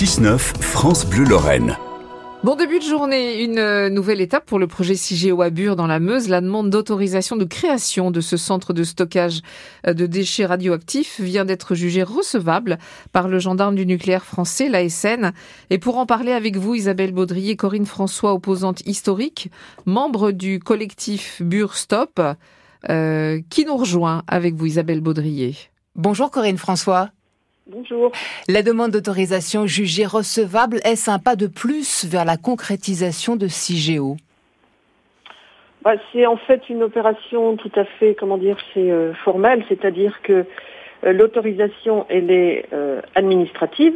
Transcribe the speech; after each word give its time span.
6-9, 0.00 0.38
France 0.62 1.04
Bleu 1.04 1.24
Lorraine. 1.24 1.76
Bon 2.42 2.56
début 2.56 2.78
de 2.78 2.84
journée, 2.84 3.42
une 3.42 3.58
euh, 3.58 3.90
nouvelle 3.90 4.22
étape 4.22 4.46
pour 4.46 4.58
le 4.58 4.66
projet 4.66 4.94
CIGEO 4.94 5.42
à 5.42 5.50
Bure 5.50 5.76
dans 5.76 5.86
la 5.86 6.00
Meuse. 6.00 6.30
La 6.30 6.40
demande 6.40 6.70
d'autorisation 6.70 7.36
de 7.36 7.44
création 7.44 8.10
de 8.10 8.22
ce 8.22 8.38
centre 8.38 8.72
de 8.72 8.82
stockage 8.82 9.42
euh, 9.86 9.92
de 9.92 10.06
déchets 10.06 10.46
radioactifs 10.46 11.20
vient 11.20 11.44
d'être 11.44 11.74
jugée 11.74 12.02
recevable 12.02 12.78
par 13.12 13.28
le 13.28 13.38
gendarme 13.38 13.74
du 13.74 13.84
nucléaire 13.84 14.24
français, 14.24 14.70
l'ASN. 14.70 15.32
Et 15.68 15.76
pour 15.76 15.98
en 15.98 16.06
parler 16.06 16.32
avec 16.32 16.56
vous, 16.56 16.74
Isabelle 16.74 17.12
Baudrier, 17.12 17.56
Corinne 17.56 17.84
François, 17.84 18.32
opposante 18.32 18.80
historique, 18.86 19.50
membre 19.84 20.30
du 20.30 20.60
collectif 20.60 21.42
Bure 21.42 21.76
Stop, 21.76 22.22
euh, 22.88 23.38
qui 23.50 23.66
nous 23.66 23.76
rejoint 23.76 24.22
avec 24.28 24.54
vous, 24.54 24.64
Isabelle 24.64 25.02
Baudrier. 25.02 25.56
Bonjour 25.94 26.30
Corinne 26.30 26.56
François. 26.56 27.10
Bonjour. 27.66 28.10
La 28.48 28.62
demande 28.62 28.90
d'autorisation 28.90 29.66
jugée 29.66 30.06
recevable, 30.06 30.78
est-ce 30.84 31.10
un 31.10 31.18
pas 31.18 31.36
de 31.36 31.46
plus 31.46 32.04
vers 32.06 32.24
la 32.24 32.36
concrétisation 32.36 33.36
de 33.36 33.46
CIGEO 33.48 34.16
bah, 35.82 35.92
C'est 36.12 36.26
en 36.26 36.36
fait 36.36 36.68
une 36.68 36.82
opération 36.82 37.56
tout 37.56 37.70
à 37.76 37.84
fait, 37.84 38.14
comment 38.14 38.38
dire, 38.38 38.56
c'est 38.72 38.90
euh, 38.90 39.12
formelle, 39.14 39.64
c'est-à-dire 39.68 40.22
que 40.22 40.46
euh, 41.04 41.12
l'autorisation, 41.12 42.06
elle 42.08 42.30
est 42.30 42.66
euh, 42.72 43.00
administrative, 43.14 43.94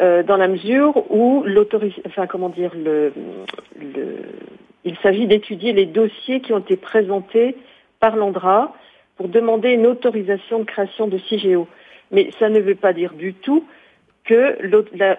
dans 0.00 0.36
la 0.36 0.46
mesure 0.46 1.10
où 1.10 1.42
l'autorisation, 1.44 2.02
enfin 2.06 2.28
comment 2.28 2.50
dire, 2.50 2.70
le, 2.72 3.12
le... 3.80 4.18
il 4.84 4.96
s'agit 4.98 5.26
d'étudier 5.26 5.72
les 5.72 5.86
dossiers 5.86 6.40
qui 6.40 6.52
ont 6.52 6.60
été 6.60 6.76
présentés 6.76 7.56
par 7.98 8.14
l'ANDRA 8.14 8.72
pour 9.16 9.26
demander 9.26 9.70
une 9.70 9.88
autorisation 9.88 10.60
de 10.60 10.64
création 10.64 11.08
de 11.08 11.18
CIGEO. 11.18 11.66
Mais 12.10 12.30
ça 12.38 12.48
ne 12.48 12.60
veut 12.60 12.74
pas 12.74 12.92
dire 12.92 13.14
du 13.14 13.34
tout 13.34 13.64
que 14.24 14.58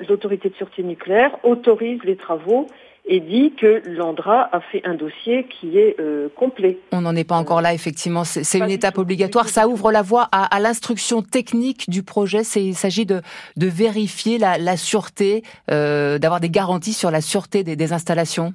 l'autorité 0.07 0.49
de 0.49 0.55
sûreté 0.55 0.83
nucléaire 0.83 1.37
autorise 1.43 1.99
les 2.03 2.15
travaux 2.15 2.67
et 3.05 3.19
dit 3.19 3.53
que 3.59 3.81
l'ANDRA 3.85 4.49
a 4.51 4.59
fait 4.59 4.85
un 4.85 4.93
dossier 4.93 5.45
qui 5.45 5.79
est 5.79 5.99
euh, 5.99 6.29
complet. 6.35 6.77
On 6.91 7.01
n'en 7.01 7.15
est 7.15 7.27
pas 7.27 7.37
encore 7.37 7.61
là, 7.61 7.73
effectivement. 7.73 8.23
C'est 8.23 8.59
une 8.59 8.69
étape 8.69 8.99
obligatoire. 8.99 9.49
Ça 9.49 9.67
ouvre 9.67 9.91
la 9.91 10.03
voie 10.03 10.29
à, 10.31 10.59
l'instruction 10.59 11.23
technique 11.23 11.89
du 11.89 12.03
projet. 12.03 12.41
Il 12.55 12.75
s'agit 12.75 13.07
de, 13.07 13.21
de, 13.57 13.67
vérifier 13.67 14.37
la, 14.37 14.77
sûreté, 14.77 15.41
euh, 15.71 16.19
d'avoir 16.19 16.39
des 16.39 16.51
garanties 16.51 16.93
sur 16.93 17.09
la 17.09 17.21
sûreté 17.21 17.63
des, 17.63 17.93
installations. 17.93 18.53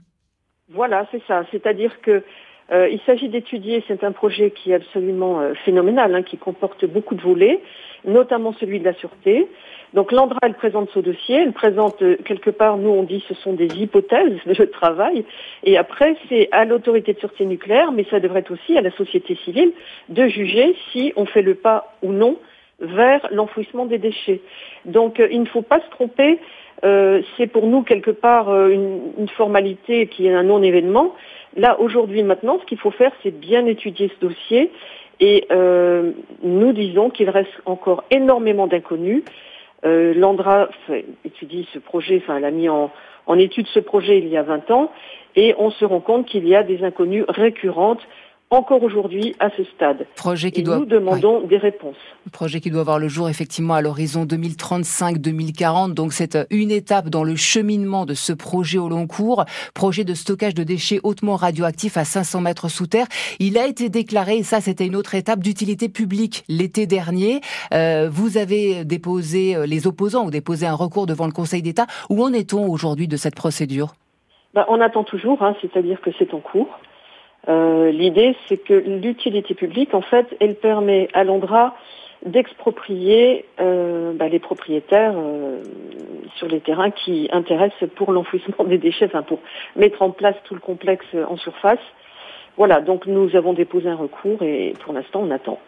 Voilà, 0.68 1.06
c'est 1.10 1.22
ça. 1.26 1.42
C'est-à-dire 1.50 2.00
que 2.00 2.22
euh, 2.72 2.88
il 2.88 3.00
s'agit 3.06 3.28
d'étudier, 3.28 3.84
c'est 3.86 4.04
un 4.04 4.12
projet 4.12 4.50
qui 4.50 4.70
est 4.72 4.74
absolument 4.74 5.40
phénoménal, 5.64 6.14
hein, 6.14 6.22
qui 6.22 6.38
comporte 6.38 6.84
beaucoup 6.86 7.14
de 7.14 7.22
volets 7.22 7.60
notamment 8.04 8.52
celui 8.60 8.80
de 8.80 8.84
la 8.84 8.94
sûreté. 8.94 9.48
Donc 9.92 10.12
l'Andra, 10.12 10.38
elle 10.42 10.54
présente 10.54 10.90
ce 10.92 10.98
dossier, 10.98 11.36
elle 11.36 11.52
présente 11.52 12.02
euh, 12.02 12.16
quelque 12.24 12.50
part, 12.50 12.76
nous 12.76 12.90
on 12.90 13.02
dit 13.04 13.24
ce 13.28 13.34
sont 13.34 13.52
des 13.52 13.68
hypothèses 13.76 14.40
de 14.44 14.64
travail, 14.64 15.24
et 15.62 15.76
après 15.78 16.16
c'est 16.28 16.48
à 16.52 16.64
l'autorité 16.64 17.12
de 17.14 17.18
sûreté 17.18 17.46
nucléaire, 17.46 17.92
mais 17.92 18.04
ça 18.10 18.20
devrait 18.20 18.44
aussi 18.50 18.76
à 18.76 18.80
la 18.80 18.90
société 18.92 19.36
civile 19.44 19.72
de 20.08 20.26
juger 20.26 20.74
si 20.90 21.12
on 21.16 21.26
fait 21.26 21.42
le 21.42 21.54
pas 21.54 21.94
ou 22.02 22.12
non 22.12 22.38
vers 22.80 23.26
l'enfouissement 23.30 23.86
des 23.86 23.98
déchets. 23.98 24.40
Donc 24.84 25.20
euh, 25.20 25.28
il 25.30 25.40
ne 25.40 25.46
faut 25.46 25.62
pas 25.62 25.80
se 25.80 25.90
tromper, 25.90 26.38
euh, 26.84 27.22
c'est 27.36 27.46
pour 27.46 27.66
nous 27.66 27.82
quelque 27.82 28.10
part 28.10 28.48
une, 28.68 29.12
une, 29.18 29.28
formalité 29.28 30.06
qui 30.06 30.26
est 30.26 30.34
un 30.34 30.42
non-événement. 30.42 31.14
Là, 31.56 31.78
aujourd'hui, 31.80 32.22
maintenant, 32.22 32.58
ce 32.60 32.66
qu'il 32.66 32.78
faut 32.78 32.90
faire, 32.90 33.12
c'est 33.22 33.30
bien 33.30 33.66
étudier 33.66 34.10
ce 34.14 34.26
dossier 34.26 34.70
et 35.20 35.46
euh, 35.52 36.12
nous 36.42 36.72
disons 36.72 37.10
qu'il 37.10 37.30
reste 37.30 37.52
encore 37.66 38.04
énormément 38.10 38.66
d'inconnus. 38.66 39.22
Euh, 39.84 40.14
L'Andra 40.14 40.68
étudie 41.24 41.68
ce 41.72 41.78
projet, 41.78 42.20
enfin 42.22 42.38
elle 42.38 42.44
a 42.44 42.50
mis 42.50 42.68
en, 42.68 42.90
en 43.26 43.38
étude 43.38 43.66
ce 43.68 43.80
projet 43.80 44.18
il 44.18 44.28
y 44.28 44.36
a 44.36 44.42
20 44.42 44.70
ans, 44.70 44.90
et 45.36 45.54
on 45.58 45.70
se 45.70 45.84
rend 45.84 46.00
compte 46.00 46.26
qu'il 46.26 46.48
y 46.48 46.56
a 46.56 46.62
des 46.62 46.82
inconnues 46.84 47.24
récurrentes 47.28 48.02
encore 48.50 48.82
aujourd'hui 48.82 49.34
à 49.40 49.50
ce 49.50 49.64
stade. 49.64 50.06
Projet 50.16 50.50
qui 50.50 50.60
et 50.60 50.62
doit... 50.62 50.78
Nous 50.78 50.84
demandons 50.84 51.40
des 51.40 51.56
réponses. 51.56 51.96
Projet 52.32 52.60
qui 52.60 52.70
doit 52.70 52.84
voir 52.84 52.98
le 52.98 53.08
jour 53.08 53.28
effectivement 53.28 53.74
à 53.74 53.80
l'horizon 53.80 54.24
2035-2040. 54.24 55.94
Donc 55.94 56.12
c'est 56.12 56.36
euh, 56.36 56.44
une 56.50 56.70
étape 56.70 57.08
dans 57.08 57.24
le 57.24 57.36
cheminement 57.36 58.06
de 58.06 58.14
ce 58.14 58.32
projet 58.32 58.78
au 58.78 58.88
long 58.88 59.06
cours. 59.06 59.44
Projet 59.74 60.04
de 60.04 60.14
stockage 60.14 60.54
de 60.54 60.62
déchets 60.62 61.00
hautement 61.02 61.36
radioactifs 61.36 61.96
à 61.96 62.04
500 62.04 62.40
mètres 62.42 62.68
sous 62.68 62.86
terre. 62.86 63.06
Il 63.40 63.58
a 63.58 63.66
été 63.66 63.88
déclaré, 63.88 64.38
et 64.38 64.42
ça 64.42 64.60
c'était 64.60 64.86
une 64.86 64.96
autre 64.96 65.14
étape, 65.14 65.40
d'utilité 65.40 65.88
publique 65.88 66.44
l'été 66.48 66.86
dernier. 66.86 67.40
Euh, 67.72 68.08
vous 68.10 68.38
avez 68.38 68.84
déposé, 68.84 69.56
euh, 69.56 69.66
les 69.66 69.86
opposants 69.86 70.26
ont 70.26 70.30
déposé 70.30 70.66
un 70.66 70.74
recours 70.74 71.06
devant 71.06 71.26
le 71.26 71.32
Conseil 71.32 71.62
d'État. 71.62 71.86
Où 72.08 72.22
en 72.22 72.32
est-on 72.32 72.66
aujourd'hui 72.68 73.08
de 73.08 73.16
cette 73.16 73.34
procédure? 73.34 73.94
Ben, 74.54 74.64
On 74.68 74.80
attend 74.80 75.04
toujours, 75.04 75.42
hein, 75.42 75.56
c'est-à-dire 75.60 76.00
que 76.00 76.10
c'est 76.18 76.32
en 76.32 76.40
cours. 76.40 76.68
Euh, 77.48 77.90
l'idée, 77.90 78.36
c'est 78.48 78.56
que 78.56 78.74
l'utilité 78.74 79.54
publique, 79.54 79.94
en 79.94 80.00
fait, 80.00 80.34
elle 80.40 80.54
permet 80.54 81.08
à 81.12 81.24
l'Andra 81.24 81.74
d'exproprier 82.24 83.44
euh, 83.60 84.12
bah, 84.14 84.28
les 84.28 84.38
propriétaires 84.38 85.14
euh, 85.16 85.62
sur 86.36 86.48
les 86.48 86.60
terrains 86.60 86.90
qui 86.90 87.28
intéressent 87.32 87.88
pour 87.96 88.12
l'enfouissement 88.12 88.64
des 88.64 88.78
déchets, 88.78 89.06
enfin 89.06 89.22
pour 89.22 89.40
mettre 89.76 90.00
en 90.00 90.10
place 90.10 90.36
tout 90.44 90.54
le 90.54 90.60
complexe 90.60 91.06
en 91.28 91.36
surface. 91.36 91.80
Voilà, 92.56 92.80
donc 92.80 93.06
nous 93.06 93.34
avons 93.34 93.52
déposé 93.52 93.88
un 93.88 93.96
recours 93.96 94.42
et 94.42 94.74
pour 94.84 94.92
l'instant 94.92 95.20
on 95.22 95.30
attend. 95.30 95.58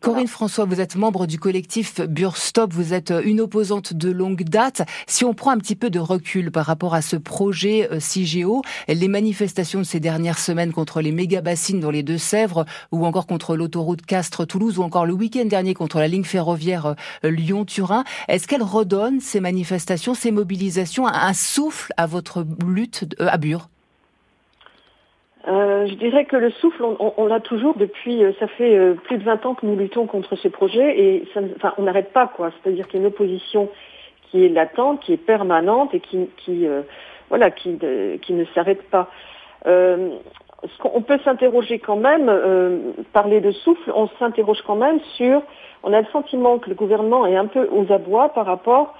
Corinne 0.00 0.28
François, 0.28 0.64
vous 0.64 0.80
êtes 0.80 0.96
membre 0.96 1.26
du 1.26 1.38
collectif 1.38 2.00
Burstop, 2.00 2.72
vous 2.72 2.94
êtes 2.94 3.10
euh, 3.10 3.22
une 3.24 3.40
opposante 3.40 3.94
de 3.94 4.10
longue 4.10 4.44
date. 4.44 4.82
Si 5.06 5.24
on 5.24 5.34
prend 5.34 5.50
un 5.50 5.58
petit 5.58 5.74
peu 5.74 5.90
de 5.90 5.98
recul 5.98 6.50
par 6.50 6.66
rapport 6.66 6.94
à 6.94 7.02
ce 7.02 7.16
projet 7.16 7.88
euh, 7.90 7.98
CIGEO, 7.98 8.62
les 8.88 9.08
manifestations 9.08 9.80
de 9.80 9.84
ces 9.84 10.00
dernières 10.00 10.38
semaines 10.38 10.72
contre 10.72 11.00
les 11.00 11.12
méga-bassines 11.12 11.80
dans 11.80 11.90
les 11.90 12.02
Deux-Sèvres 12.02 12.64
ou 12.92 13.06
encore 13.06 13.26
contre 13.26 13.56
l'autoroute 13.56 14.02
Castres-Toulouse 14.02 14.78
ou 14.78 14.82
encore 14.82 15.06
le 15.06 15.14
week-end 15.14 15.46
dernier 15.46 15.74
contre 15.74 15.98
la 15.98 16.08
ligne 16.08 16.24
ferroviaire 16.24 16.94
euh, 17.24 17.30
Lyon-Turin, 17.30 18.04
est-ce 18.28 18.46
qu'elles 18.46 18.62
redonnent 18.62 19.20
ces 19.20 19.40
manifestations, 19.40 20.14
ces 20.14 20.30
mobilisations, 20.30 21.06
un 21.06 21.32
souffle 21.32 21.92
à 21.96 22.06
votre 22.06 22.44
lutte 22.64 23.06
à 23.18 23.38
Bure? 23.38 23.68
Euh, 25.46 25.86
je 25.86 25.94
dirais 25.94 26.24
que 26.24 26.36
le 26.36 26.50
souffle, 26.50 26.82
on, 26.82 27.26
l'a 27.26 27.40
toujours 27.40 27.74
depuis, 27.76 28.24
euh, 28.24 28.32
ça 28.38 28.46
fait 28.46 28.76
euh, 28.78 28.94
plus 28.94 29.18
de 29.18 29.24
20 29.24 29.44
ans 29.44 29.54
que 29.54 29.66
nous 29.66 29.76
luttons 29.76 30.06
contre 30.06 30.36
ce 30.36 30.48
projet 30.48 30.98
et 30.98 31.28
ça, 31.34 31.40
enfin, 31.56 31.74
on 31.76 31.82
n'arrête 31.82 32.12
pas 32.12 32.28
quoi. 32.28 32.50
C'est-à-dire 32.50 32.88
qu'il 32.88 33.00
y 33.00 33.02
a 33.02 33.06
une 33.06 33.12
opposition 33.12 33.68
qui 34.30 34.46
est 34.46 34.48
latente, 34.48 35.00
qui 35.00 35.12
est 35.12 35.18
permanente 35.18 35.94
et 35.94 36.00
qui, 36.00 36.30
qui 36.38 36.66
voilà, 37.28 37.50
qui, 37.50 37.78
qui 38.22 38.32
ne 38.32 38.44
s'arrête 38.54 38.82
pas. 38.90 39.08
on 39.66 41.02
peut 41.02 41.18
s'interroger 41.24 41.78
quand 41.78 41.96
même, 41.96 42.32
parler 43.12 43.40
de 43.40 43.52
souffle, 43.52 43.92
on 43.94 44.08
s'interroge 44.18 44.62
quand 44.66 44.76
même 44.76 44.98
sur, 45.16 45.42
on 45.82 45.92
a 45.92 46.00
le 46.00 46.06
sentiment 46.06 46.58
que 46.58 46.68
le 46.68 46.74
gouvernement 46.74 47.26
est 47.26 47.36
un 47.36 47.46
peu 47.46 47.68
aux 47.70 47.92
abois 47.92 48.30
par 48.30 48.46
rapport 48.46 48.94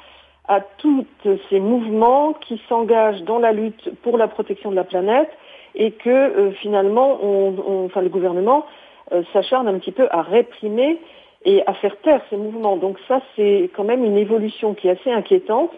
à 0.47 0.61
tous 0.61 1.05
ces 1.50 1.59
mouvements 1.59 2.34
qui 2.34 2.62
s'engagent 2.69 3.22
dans 3.22 3.38
la 3.38 3.53
lutte 3.53 3.91
pour 4.03 4.19
la 4.19 4.28
protection 4.28 4.71
de 4.71 4.76
la 4.76 4.84
planète 4.84 5.31
et 5.75 5.91
que 5.93 6.11
euh, 6.11 6.51
finalement, 6.53 7.19
on, 7.23 7.85
enfin, 7.87 8.01
le 8.01 8.09
gouvernement 8.09 8.67
euh, 9.12 9.23
s'acharne 9.33 9.69
un 9.69 9.79
petit 9.79 9.93
peu 9.93 10.09
à 10.11 10.23
réprimer 10.23 10.99
et 11.45 11.62
à 11.67 11.75
faire 11.75 11.97
taire 12.01 12.21
ces 12.31 12.37
mouvements. 12.37 12.77
Donc 12.77 12.99
ça, 13.07 13.21
c'est 13.37 13.71
quand 13.75 13.85
même 13.85 14.05
une 14.05 14.17
évolution 14.17 14.75
qui 14.75 14.89
est 14.89 14.93
assez 14.93 15.11
inquiétante. 15.11 15.71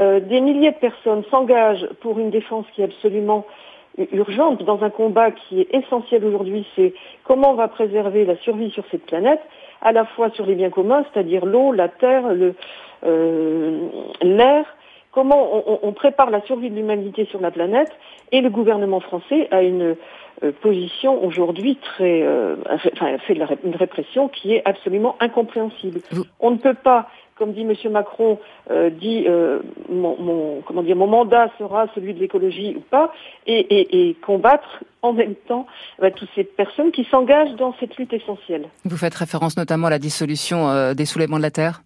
Euh, 0.00 0.20
des 0.20 0.40
milliers 0.40 0.72
de 0.72 0.76
personnes 0.76 1.24
s'engagent 1.30 1.86
pour 2.00 2.18
une 2.18 2.30
défense 2.30 2.66
qui 2.74 2.82
est 2.82 2.84
absolument 2.84 3.44
urgente 4.12 4.62
dans 4.62 4.82
un 4.82 4.90
combat 4.90 5.30
qui 5.32 5.60
est 5.60 5.74
essentiel 5.74 6.24
aujourd'hui, 6.24 6.66
c'est 6.76 6.94
comment 7.24 7.50
on 7.50 7.54
va 7.54 7.68
préserver 7.68 8.24
la 8.24 8.36
survie 8.36 8.70
sur 8.70 8.84
cette 8.90 9.06
planète, 9.06 9.40
à 9.82 9.92
la 9.92 10.04
fois 10.04 10.30
sur 10.30 10.46
les 10.46 10.54
biens 10.54 10.70
communs, 10.70 11.04
c'est-à-dire 11.12 11.44
l'eau, 11.44 11.72
la 11.72 11.88
terre, 11.88 12.32
l'air, 12.32 12.54
euh, 13.04 13.88
comment 15.18 15.64
on, 15.82 15.92
prépare 15.92 16.30
la 16.30 16.40
survie 16.42 16.70
de 16.70 16.76
l'humanité 16.76 17.24
sur 17.24 17.40
la 17.40 17.50
planète 17.50 17.90
et 18.30 18.40
le 18.40 18.50
gouvernement 18.50 19.00
français 19.00 19.48
a 19.50 19.62
une 19.62 19.96
euh, 20.44 20.52
position 20.62 21.24
aujourd'hui 21.24 21.74
très, 21.74 22.22
euh, 22.22 22.54
enfin, 22.70 23.18
fait 23.26 23.34
de 23.34 23.40
la, 23.40 23.48
une 23.64 23.74
répression 23.74 24.28
qui 24.28 24.54
est 24.54 24.62
absolument 24.64 25.16
incompréhensible. 25.18 26.02
On 26.38 26.52
ne 26.52 26.56
peut 26.56 26.74
pas, 26.74 27.08
comme 27.34 27.52
dit 27.52 27.62
M. 27.62 27.74
Macron, 27.90 28.38
euh, 28.70 28.90
dit 28.90 29.26
mon, 29.88 30.62
comment 30.64 30.84
dire, 30.84 30.94
mon 30.94 31.08
mandat 31.08 31.50
sera 31.58 31.88
celui 31.96 32.14
de 32.14 32.20
l'écologie 32.20 32.76
ou 32.76 32.80
pas, 32.80 33.12
et, 33.48 34.16
combattre 34.24 34.84
en 35.02 35.12
même 35.12 35.34
temps 35.34 35.66
bah, 35.98 36.12
toutes 36.12 36.30
ces 36.36 36.44
personnes 36.44 36.92
qui 36.92 37.02
s'engagent 37.10 37.56
dans 37.56 37.74
cette 37.80 37.96
lutte 37.96 38.12
essentielle. 38.12 38.68
Vous 38.84 38.96
faites 38.96 39.16
référence 39.16 39.56
notamment 39.56 39.88
à 39.88 39.90
la 39.90 39.98
dissolution 39.98 40.94
des 40.94 41.06
soulèvements 41.06 41.38
de 41.38 41.42
la 41.42 41.50
terre? 41.50 41.82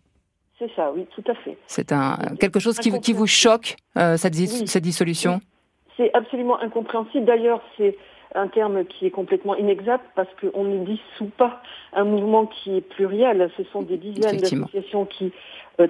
C'est 0.63 0.75
ça, 0.77 0.93
oui, 0.95 1.07
tout 1.15 1.25
à 1.31 1.35
fait. 1.35 1.57
C'est 1.67 1.93
un 1.93 2.17
quelque 2.39 2.61
chose 2.61 2.79
qui, 2.79 2.91
qui 3.01 3.13
vous 3.13 3.27
choque 3.27 3.77
cette, 3.97 4.35
cette, 4.35 4.83
dissolution 4.83 5.41
c'est 5.97 6.11
absolument 6.15 6.59
incompréhensible. 6.61 7.27
D'ailleurs, 7.27 7.61
c'est 7.77 7.97
un 8.35 8.49
terme 8.49 8.85
qui 8.87 9.07
est 9.07 9.11
complètement 9.11 9.55
inexact 9.57 10.05
parce 10.15 10.29
qu'on 10.41 10.65
ne 10.65 10.85
dissout 10.85 11.31
pas 11.37 11.61
un 11.93 12.05
mouvement 12.05 12.47
qui 12.47 12.77
est 12.77 12.81
pluriel. 12.81 13.51
Ce 13.57 13.65
sont 13.65 13.83
des 13.83 13.99
dizaines 13.99 14.39
d'associations 14.39 15.05
qui 15.05 15.33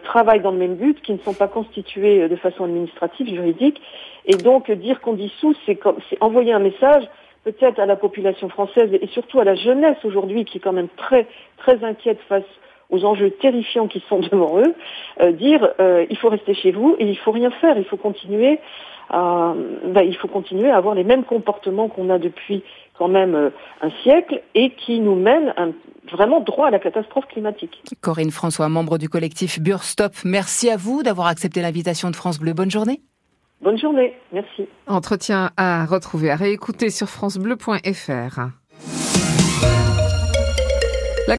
travaillent 0.02 0.40
dans 0.40 0.50
le 0.50 0.58
même 0.58 0.76
but, 0.76 1.00
qui 1.02 1.12
ne 1.12 1.18
sont 1.18 1.34
pas 1.34 1.48
constitués 1.48 2.28
de 2.28 2.36
façon 2.36 2.64
administrative, 2.64 3.28
juridique. 3.28 3.80
Et 4.26 4.36
donc 4.36 4.70
dire 4.70 5.00
qu'on 5.00 5.14
dissout, 5.14 5.54
c'est 5.66 5.78
envoyer 6.20 6.52
un 6.52 6.58
message 6.58 7.04
peut-être 7.44 7.80
à 7.80 7.86
la 7.86 7.96
population 7.96 8.48
française 8.48 8.90
et 8.92 9.06
surtout 9.08 9.40
à 9.40 9.44
la 9.44 9.54
jeunesse 9.54 9.96
aujourd'hui 10.04 10.44
qui 10.44 10.58
est 10.58 10.60
quand 10.60 10.72
même 10.72 10.88
très 10.96 11.26
très 11.58 11.82
inquiète 11.84 12.18
face 12.28 12.44
aux 12.92 13.04
enjeux 13.04 13.30
terrifiants 13.30 13.88
qui 13.88 14.00
sont 14.08 14.20
devant 14.30 14.60
eux, 14.60 14.74
euh, 15.20 15.32
dire 15.32 15.70
euh, 15.80 16.06
il 16.08 16.16
faut 16.16 16.28
rester 16.28 16.54
chez 16.54 16.70
vous 16.70 16.94
et 17.00 17.06
il 17.06 17.18
faut 17.18 17.32
rien 17.32 17.50
faire, 17.50 17.76
il 17.76 17.84
faut 17.84 17.96
continuer 17.96 18.60
à, 19.10 19.54
ben, 19.84 20.02
il 20.02 20.16
faut 20.16 20.28
continuer 20.28 20.70
à 20.70 20.76
avoir 20.76 20.94
les 20.94 21.04
mêmes 21.04 21.24
comportements 21.24 21.88
qu'on 21.88 22.08
a 22.08 22.18
depuis 22.18 22.62
quand 22.96 23.08
même 23.08 23.34
euh, 23.34 23.50
un 23.80 23.90
siècle 24.02 24.42
et 24.54 24.70
qui 24.70 25.00
nous 25.00 25.16
mènent 25.16 25.52
vraiment 26.10 26.40
droit 26.40 26.68
à 26.68 26.70
la 26.70 26.78
catastrophe 26.78 27.26
climatique. 27.26 27.82
Corinne 28.00 28.30
François, 28.30 28.68
membre 28.68 28.98
du 28.98 29.08
collectif 29.08 29.60
Burstop, 29.60 30.12
merci 30.24 30.70
à 30.70 30.76
vous 30.76 31.02
d'avoir 31.02 31.26
accepté 31.26 31.60
l'invitation 31.62 32.10
de 32.10 32.16
France 32.16 32.38
Bleu. 32.38 32.52
Bonne 32.52 32.70
journée. 32.70 33.00
Bonne 33.60 33.78
journée, 33.78 34.14
merci. 34.32 34.66
Entretien 34.88 35.50
à 35.56 35.86
retrouver, 35.86 36.30
à 36.30 36.36
réécouter 36.36 36.90
sur 36.90 37.08
francebleu.fr. 37.08 38.61